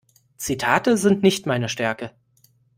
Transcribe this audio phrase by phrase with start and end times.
[0.37, 2.09] Zitate sind nicht meine Stärke.